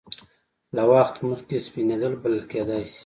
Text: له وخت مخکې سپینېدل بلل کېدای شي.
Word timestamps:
له 0.75 0.83
وخت 0.91 1.15
مخکې 1.29 1.55
سپینېدل 1.67 2.13
بلل 2.21 2.41
کېدای 2.51 2.83
شي. 2.91 2.99